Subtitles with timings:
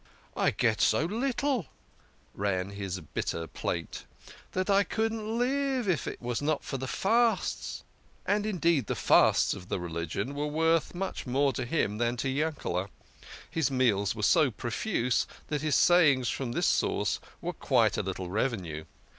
[0.45, 1.67] "I get so little,"
[2.33, 4.05] ran his bitter plaint,"
[4.53, 7.83] that I couldn't live, if it were not for the fasts."
[8.25, 12.27] And, indeed, the fasts of the religion were worth much more to him than to
[12.29, 12.89] Yankele';
[13.47, 18.31] his meals were so profuse that his savings from this source were quite a little
[18.31, 18.85] revenue.